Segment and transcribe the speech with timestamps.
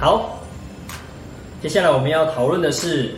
[0.00, 0.38] 好，
[1.60, 3.16] 接下来我们要讨论的是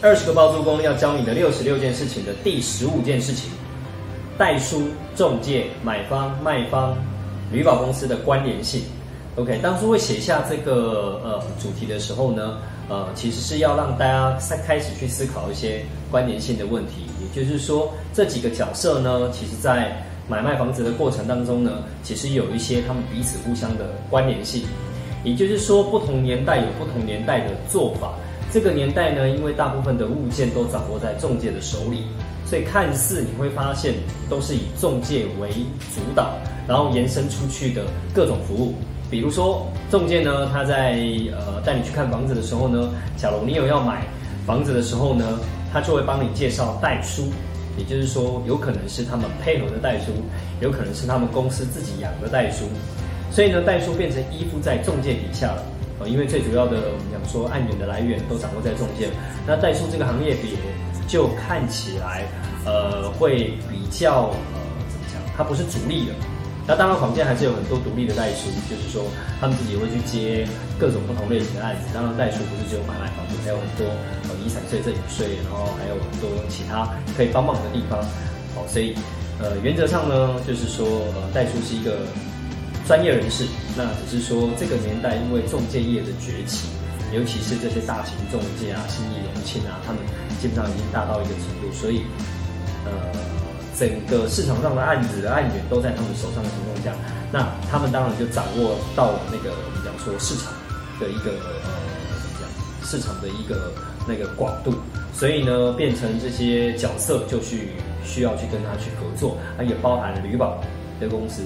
[0.00, 3.50] 二十个包租公要教你的六十六件事情的第十五件事情：
[4.38, 4.84] 代书、
[5.14, 6.96] 中介、买方、卖方、
[7.52, 8.84] 旅保公司的关联性。
[9.36, 12.56] OK，当初会写下这个呃主题的时候呢，
[12.88, 19.94] 呃，其实是要让大家开开始去思考一些关联性的问题，也就是说，这几个角色呢，其实在
[20.26, 24.62] 买卖房子的过程当中呢，其实有一些他们彼此互相的关联性。
[25.28, 28.14] 也就是说，不同年代有不同年代的做法。
[28.50, 32.04] 这个年代呢，因为大部分的物件都掌握在中介的手里，
[32.46, 33.92] 所以看似你会发现
[34.30, 35.50] 都是以中介为
[35.94, 36.32] 主导，
[36.66, 38.72] 然后延伸出去的各种服务。
[39.10, 40.98] 比如说，中介呢，他在
[41.36, 42.88] 呃带你去看房子的时候呢，
[43.18, 44.06] 假如你有要买
[44.46, 45.38] 房子的时候呢，
[45.70, 47.24] 他就会帮你介绍代书，
[47.76, 50.06] 也就是说，有可能是他们配合的代书，
[50.62, 52.64] 有可能是他们公司自己养的代书。
[53.38, 55.62] 所以呢，代书变成依附在中介底下了，
[56.00, 59.06] 呃，因为最主要的我们讲说案源的来源都掌握在中介，
[59.46, 60.58] 那代书这个行业比
[61.06, 62.26] 就看起来，
[62.66, 64.58] 呃，会比较呃
[64.90, 65.22] 怎么讲？
[65.36, 66.14] 它不是主力的。
[66.66, 69.06] 那当然，房间还是有很多独立的代书，就是说
[69.38, 70.44] 他们自己会去接
[70.76, 71.86] 各种不同类型的案子。
[71.94, 78.02] 当然，代书不是只有买卖房子，还有很多呃遗产税、赠与税，然后还有很多其他可以帮忙的地方。
[78.58, 78.96] 好，所以
[79.38, 82.02] 呃原则上呢，就是说呃代书是一个。
[82.88, 83.44] 专业人士，
[83.76, 86.68] 那只是说这个年代，因为中介业的崛起，
[87.12, 90.00] 尤其是这些大型中介啊、新义、荣庆啊，他们
[90.40, 92.00] 基本上已经大到一个程度，所以，
[92.86, 92.90] 呃，
[93.78, 96.96] 整个市场上的案子的案源都在他们手上的情况下，
[97.30, 100.50] 那他们当然就掌握到了那个我们讲说市场
[100.98, 101.68] 的一个呃
[102.22, 103.70] 怎么讲，市场的一个
[104.08, 104.72] 那个广度，
[105.12, 107.68] 所以呢，变成这些角色就去
[108.02, 110.58] 需要去跟他去合作，啊，也包含了旅保
[110.98, 111.42] 的公司。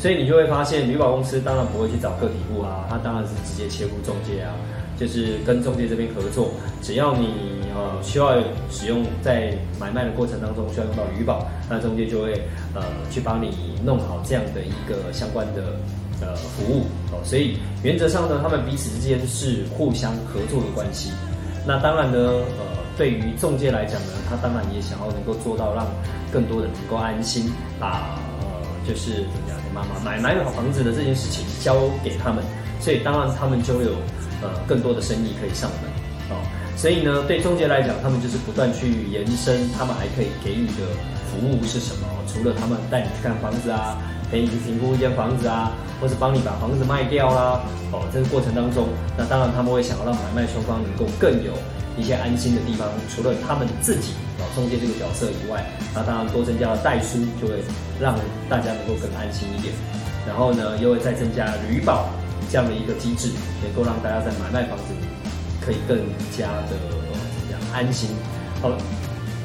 [0.00, 4.54] 所以你就会发现，旅保公司当然不会去找个体户啊，他当然是直接切入中介啊，
[4.98, 6.48] 就是跟中介这边合作。
[6.80, 7.28] 只要你
[7.74, 12.32] 呃需要使用在买卖的过程当中需要用到旅保，那中介就会
[12.74, 15.76] 呃去帮你弄好这样的一个相关的
[16.22, 17.20] 呃服务哦。
[17.22, 21.10] 所以原则上呢，他们彼此之间是互相合作的关系。
[21.66, 22.18] 那当然呢，
[22.58, 22.64] 呃，
[22.96, 25.86] 对于中介来讲呢，他当然也想要能够做到让
[26.32, 28.18] 更多人能够安心把。
[28.88, 29.24] 就是，
[29.74, 32.44] 妈妈买买好房子的这件事情交给他们，
[32.80, 33.92] 所以当然他们就有
[34.42, 35.90] 呃更多的生意可以上门
[36.30, 36.42] 哦。
[36.76, 40.88] 所以呢，对中介来讲，他们就是不断去延伸，他们还可以给予的
[41.28, 42.08] 服务是什么？
[42.26, 43.98] 除了他们带你去看房子啊，
[44.30, 47.60] 陪你去评估一间房子啊，或是帮你把房子卖掉啦，
[47.92, 48.88] 哦，这个过程当中，
[49.18, 51.52] 那当然他们会想要让买卖双方能够更有
[51.98, 54.14] 一些安心的地方，除了他们自己。
[54.54, 57.62] 中介这个角色以外，那当然多增加了代书，就会
[58.00, 58.18] 让
[58.48, 59.74] 大家能够更安心一点。
[60.26, 62.08] 然后呢，又会再增加旅保
[62.50, 63.30] 这样的一个机制，
[63.62, 64.94] 能够让大家在买卖房子
[65.60, 65.98] 可以更
[66.36, 66.76] 加的
[67.40, 68.10] 怎样安心。
[68.60, 68.76] 好了，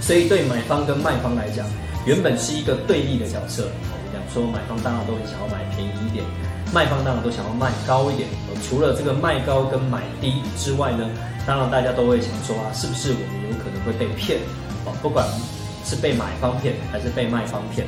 [0.01, 1.65] 所以对买方跟卖方来讲，
[2.05, 3.63] 原本是一个对立的角色。
[3.63, 6.25] 我们讲说，买方当然都很想要买便宜一点，
[6.73, 8.27] 卖方当然都想要卖高一点。
[8.67, 11.09] 除了这个卖高跟买低之外呢，
[11.47, 14.39] 当然大家都会想说啊，是不是我们有可能会被骗？
[15.01, 15.25] 不管
[15.83, 17.85] 是被买方骗还是被卖方骗，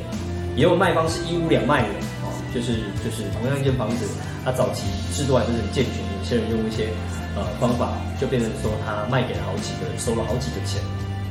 [0.55, 1.89] 也有卖方是一屋两卖的
[2.23, 4.05] 哦，就是就是同样一间房子，
[4.45, 6.89] 他早期制度还是很健全，有些人用一些
[7.35, 10.81] 呃方法，就变成说他卖给了好几个人，收了好几个钱，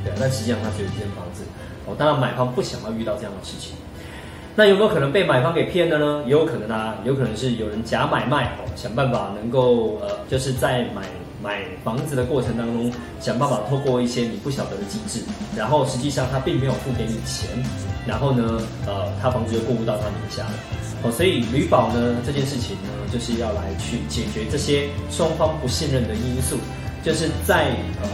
[0.03, 1.43] 对，但实际上他只有一间房子
[1.85, 1.95] 哦。
[1.97, 3.75] 当然买方不想要遇到这样的事情，
[4.55, 6.23] 那有没有可能被买方给骗的呢？
[6.25, 11.03] 也有可能啊，有可能是有人假买卖哦，想办法能够呃，就是在买。
[11.41, 15.23] 买房子的过程当中，想办法透过一些你不晓得的机制，
[15.55, 17.49] 然后实际上他并没有付给你钱，
[18.07, 20.53] 然后呢，呃，他房子就过户到他名下了。
[21.03, 26.57] 哦，所以旅保呢这件事情呢，就是要来去解决这些双方不信任的因素，
[27.03, 27.69] 就是在
[28.01, 28.09] 呃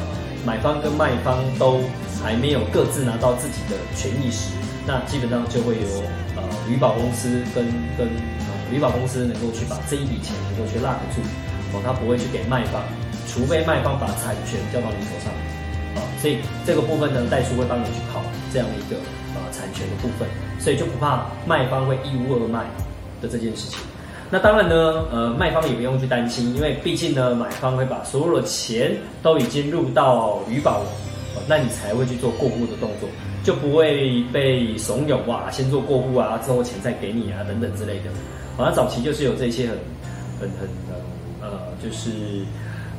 [0.46, 1.80] 买方跟卖方都
[2.22, 4.50] 还没有各自拿到自己的权益时，
[4.86, 5.88] 那基本上就会有
[6.36, 7.64] 呃旅保公司跟
[7.98, 11.22] 跟呃旅保公司能够去把这一笔钱能够去 lock 住，
[11.72, 12.84] 哦，他不会去给卖方。
[13.34, 15.34] 除非卖方把产权交到你手上，
[15.96, 16.38] 啊，所以
[16.68, 18.22] 这个部分呢，代书会帮你去跑
[18.54, 18.96] 这样的一个
[19.34, 20.28] 呃产权的部分，
[20.60, 22.64] 所以就不怕卖方会一屋二卖
[23.24, 23.80] 的这件事情。
[24.30, 30.90] 那当然呢，呃，卖方也不用去担心，因为毕竟呢，买方会把所有的钱都已经入到余保了，
[31.48, 33.10] 那你才会去做过户的动作，
[33.44, 38.12] 就不会被怂恿哇，先做过户啊，之后钱再给你啊等等之类的。
[38.56, 39.78] 好，像早期就是有这些很
[40.40, 40.70] 很很
[41.42, 41.50] 呃，
[41.84, 42.12] 就是。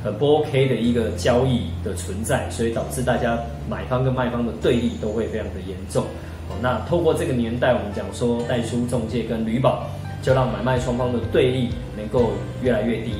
[0.05, 6.03] 很不 OK 的一个交易的存在，所以导致大家买方跟卖方的对立都会非常的严重。
[6.47, 9.89] 哦，那透过这个年代，我们讲说代书中介跟旅保，
[10.21, 13.15] 就让买卖双方的对立能够越来越低。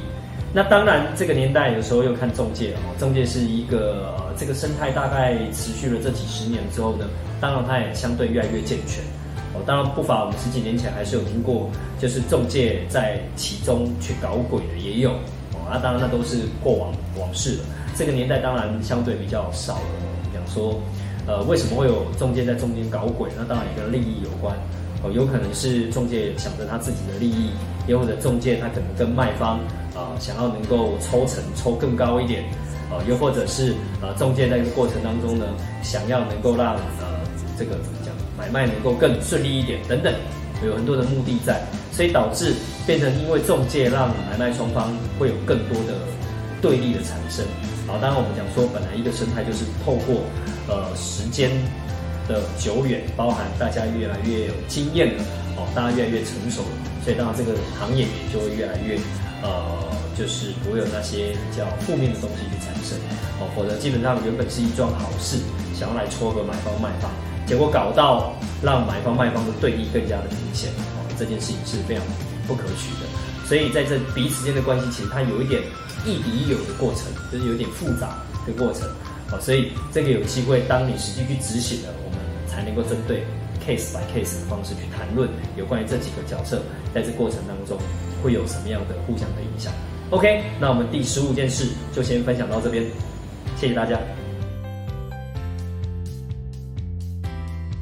[0.54, 7.10] 那当然，这个年代有时候又看中介哦，中介是一个，这个生态大概持续了这几十年之后呢，
[7.42, 9.04] 当然它也相对越来越健全
[9.56, 9.64] 哦。
[9.66, 11.68] 当然不乏我们十几年前还是有听过，
[12.00, 15.12] 就是中介在其中去搞鬼的也有。
[15.70, 17.64] 那当然那都是过往往事了。
[17.96, 19.82] 这个年代当然相对比较少了。
[20.34, 20.80] 讲说，
[21.28, 23.30] 呃，为什么会有中介在中间搞鬼？
[23.38, 24.56] 那当然也跟利益有关
[25.04, 27.52] 哦，有可能是中介想着他自己的利益，
[27.88, 29.60] 也或者中介他可能跟卖方。
[29.96, 32.44] 啊，想要能够抽成抽更高一点，
[32.92, 35.46] 啊，又或者是呃，中介在这个过程当中呢，
[35.82, 37.24] 想要能够让呃
[37.58, 40.14] 这个怎么讲，买卖能够更顺利一点等等，
[40.66, 41.64] 有很多的目的在，
[41.94, 42.54] 所以导致
[42.86, 45.94] 变成因为中介让买卖双方会有更多的
[46.62, 47.46] 对立的产生。
[47.88, 50.24] 啊，当然我们讲说，本来一个生态就是透过
[50.68, 51.52] 呃时间
[52.28, 55.24] 的久远，包含大家越来越有经验了，
[55.58, 56.74] 哦，大家越来越成熟了，
[57.04, 58.98] 所以当然这个行业也就会越来越。
[59.44, 59.52] 呃，
[60.18, 62.98] 就是不会有那些比较负面的东西去产生
[63.38, 65.38] 哦，否则基本上原本是一桩好事，
[65.78, 67.12] 想要来撮合买方卖方，
[67.46, 68.34] 结果搞到
[68.64, 72.04] 让买方卖方的对立更加的明显哦，这件事情是非常
[72.48, 73.08] 不可取的。
[73.48, 75.62] 所以在这彼此间的关系，其实它有一点
[76.06, 78.88] 亦敌亦友的过程，就是有点复杂的过程
[79.32, 79.40] 哦。
[79.42, 83.24] 所以这个有机会，当你实际去执行了，我们才能够针对
[83.66, 86.62] case by case 的方式去谈论有关于这几个角色
[86.94, 87.78] 在这过程当中。
[88.24, 89.72] 会有什么样的互相的影响
[90.10, 92.84] ？OK，那我们第十五件事就先分享到这边，
[93.56, 94.00] 谢谢大家。